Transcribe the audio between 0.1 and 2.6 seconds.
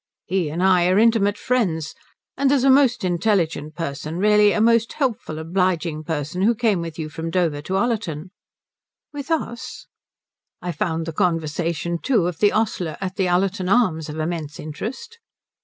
"He and I are intimate friends. And